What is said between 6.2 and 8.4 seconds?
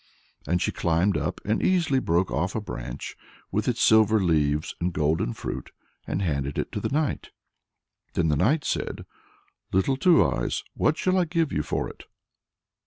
handed it to the knight. Then the